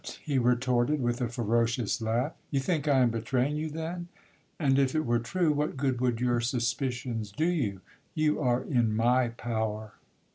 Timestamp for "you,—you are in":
7.45-8.95